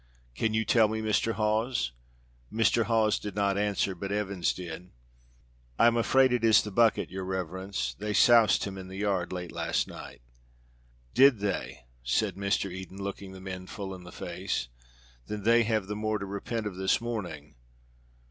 [0.33, 1.33] Can you tell me, Mr.
[1.33, 1.91] Hawes?"
[2.51, 2.85] Mr.
[2.85, 4.89] Hawes did not answer, but Evans did.
[5.77, 7.93] "I am afraid it is the bucket, your reverence.
[7.93, 10.21] They soused him in the yard late last night."
[11.13, 12.71] "Did they?" said Mr.
[12.71, 14.69] Eden, looking the men full in the face.
[15.27, 17.53] "Then they have the more to repent of this morning.